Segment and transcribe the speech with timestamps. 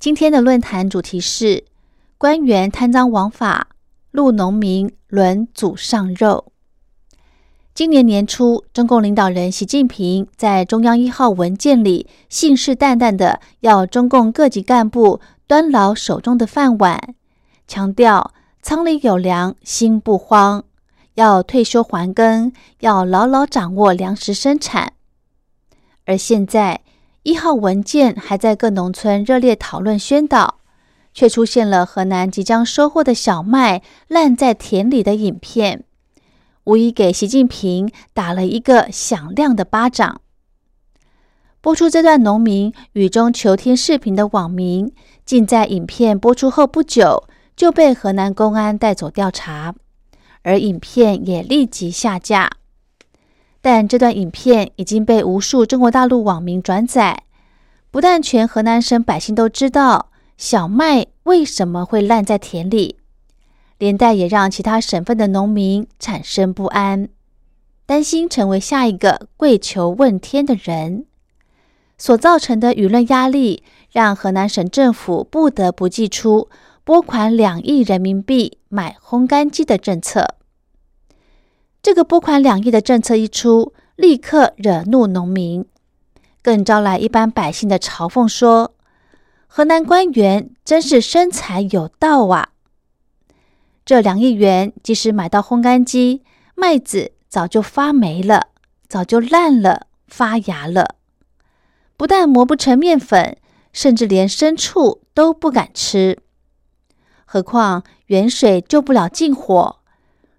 [0.00, 1.64] 今天的论坛主题是
[2.18, 3.70] 官员贪赃枉法，
[4.12, 6.52] 路农民轮祖上肉。
[7.74, 17.16] 今年年初，中共领导人习近平在中央一号文件里信誓旦旦的要中共各级干部端牢手中的饭碗，
[17.66, 20.62] 强调仓里有粮，心不慌，
[21.14, 24.92] 要退休还耕，要牢牢掌握粮食生产。
[26.04, 26.82] 而现在，
[27.28, 30.60] 一号文件还在各农村热烈讨论宣导，
[31.12, 35.84] 却出现了河南即将收获的小麦烂在田里的影片，
[36.64, 40.22] 无疑给习近平打了一个响亮的巴掌。
[41.60, 44.90] 播出这段农民雨中求天视频的网民，
[45.26, 49.74] 竟在影片播出后不久就被河南公安带走调查，
[50.44, 52.52] 而影片也立即下架。
[53.60, 57.24] 但这段影片已经被无数中国大陆网民转载，
[57.90, 62.98] 不但全河南省百姓都知道小麦为什么会烂在田里，
[63.78, 67.08] 连带也让其他省份的农民产生不安，
[67.84, 71.06] 担心成为下一个跪求问天的人。
[72.00, 76.48] 所造成的舆论压力，让河南省政府不得不祭出
[76.84, 80.36] 拨款两亿人民币买烘干机的政策。
[81.88, 85.64] 这个拨款两亿的政策一出，立刻惹怒农民，
[86.42, 88.74] 更招来一般百姓的嘲讽，说
[89.48, 92.50] ：“河南官员真是生财有道啊！”
[93.86, 96.22] 这两亿元即使买到烘干机，
[96.54, 98.48] 麦子早就发霉了，
[98.86, 100.96] 早就烂了，发芽了，
[101.96, 103.38] 不但磨不成面粉，
[103.72, 106.18] 甚至连牲畜都不敢吃。
[107.24, 109.78] 何况远水救不了近火，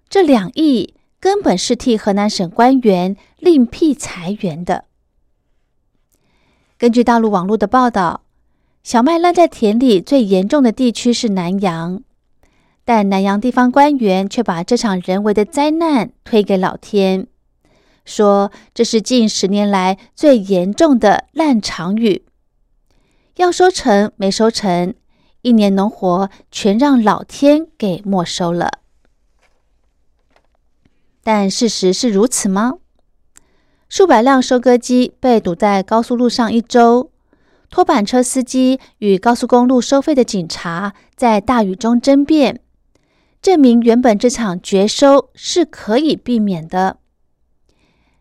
[0.08, 0.94] 这两亿。
[1.20, 4.86] 根本是替河南省官员另辟财源的。
[6.78, 8.22] 根据大陆网络的报道，
[8.82, 12.02] 小麦烂在田里最严重的地区是南阳，
[12.86, 17.26] 但南阳地方官员却把这场人为的灾难推给老天，
[18.06, 22.24] 说这是近十年来最严重的烂场雨，
[23.36, 24.94] 要收成没收成，
[25.42, 28.78] 一年农活全让老天给没收了。
[31.22, 32.74] 但事实是如此吗？
[33.88, 37.10] 数百辆收割机被堵在高速路上一周，
[37.70, 42.60] 拖板车司机与高速公路收费的警察在大雨中争辩，
[43.42, 46.98] 证明原本这场绝收是可以避免的，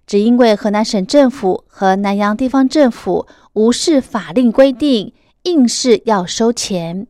[0.08, 7.06] 只因为河南省政府和南阳地方政府无视法令规定，硬是要收钱，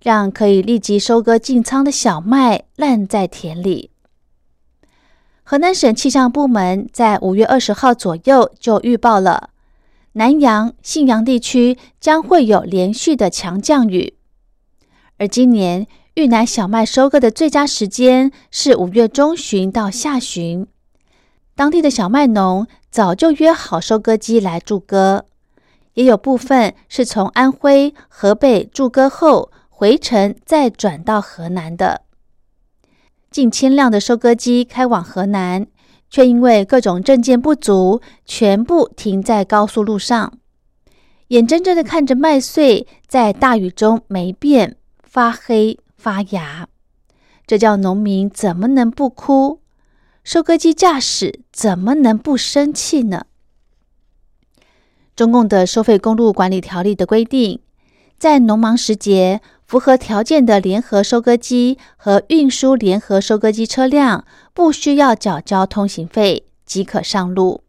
[0.00, 3.90] 让可以立即收割进仓的小麦烂在田里。
[5.50, 9.48] 河南省气象部门在五月二十号左右就预报了，
[10.12, 14.18] 南阳、信阳地区将会有连续的强降雨。
[15.16, 20.66] 而今年豫南小麦收割的最佳时间是五月中旬到下旬，
[21.54, 25.24] 当地的小麦农早就约好收割机来驻割，
[25.94, 32.02] 也有部分是从安徽、河北驻割后回程再转到河南的。
[33.30, 35.66] 近千辆的收割机开往河南，
[36.08, 40.32] 却因为各种证件不足，全部停在高速路上。
[41.28, 46.68] 眼睁睁的看着麦穗在大雨中霉变、发黑、发芽，
[47.46, 49.60] 这叫农民怎么能不哭？
[50.24, 53.26] 收割机驾驶怎么能不生气呢？
[55.14, 57.60] 中共的收费公路管理条例的规定，
[58.18, 59.42] 在农忙时节。
[59.68, 64.24] 符合条件的联合收割机和运输联合收割机车辆
[64.54, 67.62] 不需要缴交通行费即可上路。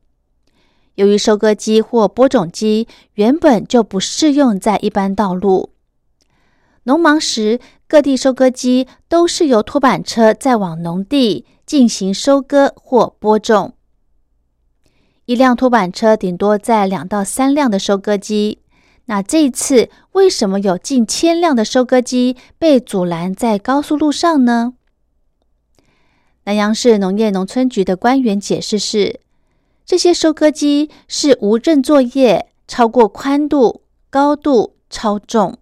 [0.96, 5.72] 由于收割机或播种机原本就不适用在一般道路，
[6.84, 13.74] 农忙时各地收割机都是由拖板车载往农地进行收割或播种。
[15.26, 18.60] 一辆拖板车顶多载两到三辆的收割机。
[19.10, 24.76] 那这一次为什么有近千辆的收割机被阻拦在高速路上呢？
[26.44, 29.20] 南阳市农业农村局的官员解释是，
[29.84, 35.58] 这些收割机是无证作业，超过宽度、高度超重。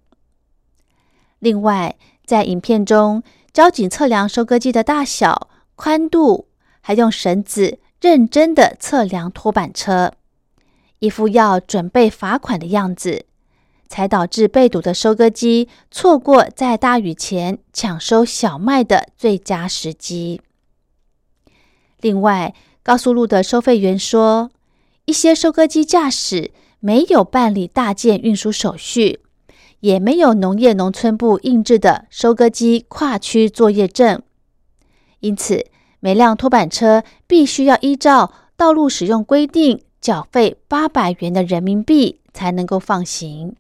[1.40, 1.96] 另外，
[2.26, 3.24] 在影片中，
[3.54, 5.48] 交警测量收割机的大小、
[5.78, 6.50] 宽度，
[6.82, 10.12] 还用绳子认真的测量拖板车，
[11.00, 13.27] 一副要准备罚款的样子，
[13.88, 20.42] 才导致被堵的收割机错过在大雨前抢收小麦的最佳时机。
[22.00, 22.54] 另外，
[22.84, 24.52] 高速路的收费员说，
[25.06, 29.22] 一些收割机驾驶没有办理大件运输手续。
[29.82, 34.24] 也没有农业农村部印制的收割机跨区作业证，
[35.20, 35.68] 因此
[36.00, 43.56] 每辆拖板车必须要依照道路使用规定缴费八百元的人民币才能够放行。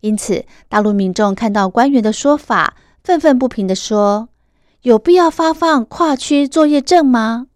[0.00, 4.28] 因此，大陆民众看到官员的说法，愤愤不平地说
[4.82, 7.48] ：“有必要发放跨区作业证吗？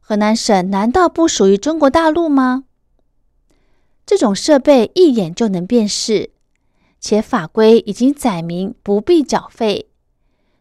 [0.00, 2.64] 河南省难道不属于中国大陆吗？”
[4.06, 6.30] 这种设备一眼就能辨识，
[6.98, 9.90] 且法规已经载明不必缴费，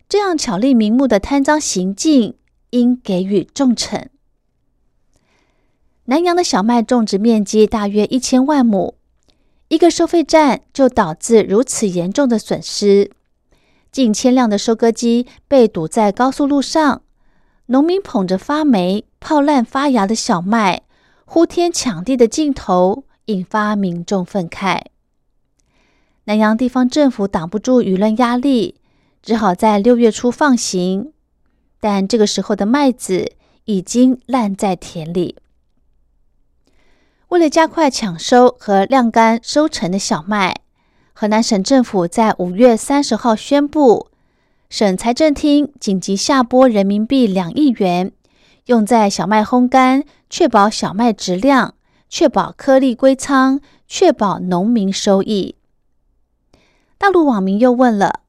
[0.07, 2.35] 这样巧立名目的贪赃行径
[2.71, 4.05] 应给予重惩。
[6.05, 8.95] 南阳的小麦种植面积大约一千万亩，
[9.69, 13.12] 一个收费站就导致如此严重的损失，
[13.92, 17.01] 近千辆的收割机被堵在高速路上，
[17.68, 20.81] 农民捧着发霉、泡烂、发芽的小麦，
[21.25, 23.06] 呼天抢地的镜头。
[23.30, 24.81] 引发民众愤慨，
[26.24, 28.74] 南阳地方政府挡不住舆论压力，
[29.21, 31.13] 只好在六月初放行。
[31.80, 33.33] 但这个时候的麦子
[33.66, 35.36] 已经烂在田里。
[37.29, 40.61] 为了加快抢收和晾干收成的小麦，
[41.13, 44.07] 河南省政府在五月三十号宣布，
[44.67, 48.11] 省财政厅紧急下拨人民币两亿元，
[48.65, 51.75] 用在小麦烘干，确保小麦质量。
[52.11, 55.53] 确保颗粒归仓，确保农民收益。
[56.97, 58.21] 大陆网民又问了：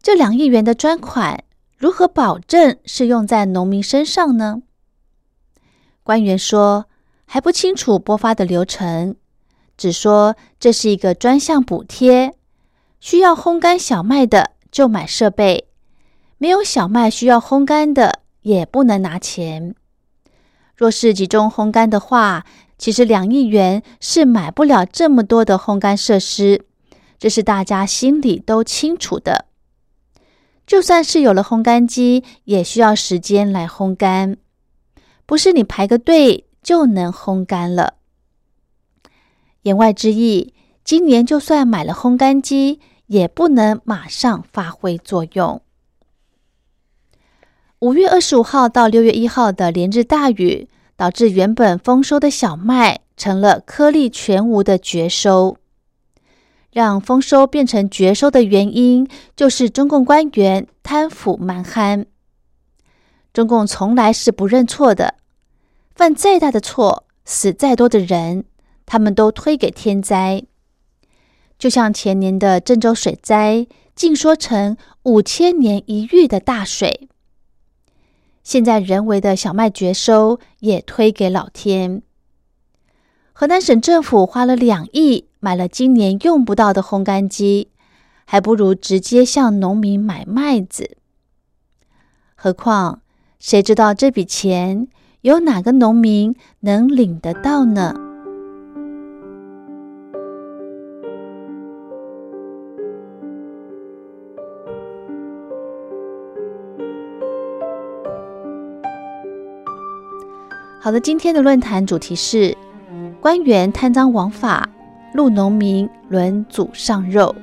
[0.00, 1.42] 这两亿元的专款
[1.76, 4.62] 如何保证是用在农民身上呢？
[6.04, 6.86] 官员说
[7.30, 9.14] 还不清楚拨发的流程，
[9.76, 12.34] 只说这是一个专项补贴，
[13.00, 15.68] 需要烘干小麦的就买设备，
[16.38, 19.74] 没有小麦需要烘干的也不能拿钱。
[20.74, 22.46] 若是集中烘干的话，
[22.78, 26.64] 其实两亿元是买不了这么多的烘干设施，
[27.18, 29.44] 这是大家心里都清楚的。
[30.66, 34.38] 就算是有了烘干机，也需要时间来烘干，
[35.26, 37.94] 不是你排个队就能烘干了。
[39.62, 45.62] 言外之意，今年就算买了烘干机，也不能马上发挥作用。
[47.80, 50.68] 五月二十五号到六月一号的连日大雨。
[50.98, 55.56] 导致原本丰收的小麦成了颗粒全无的绝收，
[56.72, 62.06] 让丰收变成绝收的原因就是中共官员贪腐蛮憨。
[63.32, 65.14] 中共从来是不认错的，
[65.98, 68.44] 犯再大的错，死再多的人，
[68.86, 70.44] 他们都推给天灾。
[71.58, 73.66] 就像前年的郑州水灾，
[73.96, 77.08] 竟说成五千年一遇的大水。
[78.44, 82.02] 现在人为的小麦绝收也推给老天。
[83.32, 87.72] 河南省政府花了两亿买了今年用不到的烘干机，
[88.24, 90.96] 还不如直接向农民买麦子。
[92.36, 93.02] 何况
[93.40, 94.86] 谁知道这笔钱
[95.22, 97.92] 有哪个农民能领得到呢？
[110.80, 112.56] 好的，今天的论坛主题是
[113.20, 114.68] 官员贪赃枉法，
[115.14, 117.34] 路农民轮祖上肉。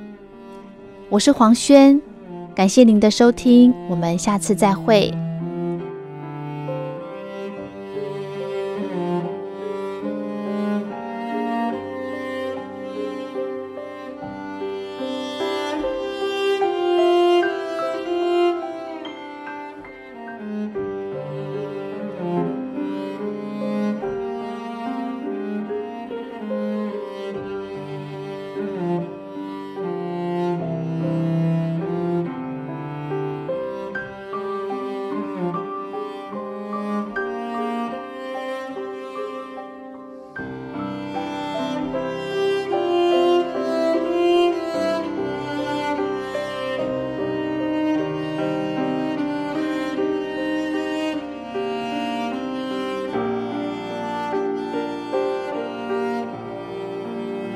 [1.10, 2.00] 我是黄轩，
[2.54, 5.12] 感谢您的收听，我们下次再会。